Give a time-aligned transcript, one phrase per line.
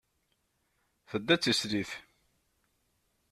[1.09, 1.91] Tedda d tislit.